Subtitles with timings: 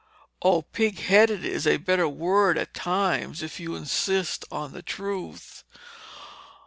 [0.41, 5.63] "Oh, pigheaded is a better word, at times, if you insist on the truth!"